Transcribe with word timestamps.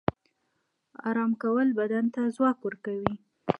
آرام 1.09 1.31
کول 1.41 1.67
بدن 1.79 2.05
ته 2.13 2.21
ځواک 2.35 2.57
ورکوي 2.63 3.13